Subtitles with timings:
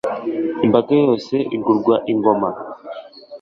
[0.65, 2.49] imbaga yose igurwa ingoma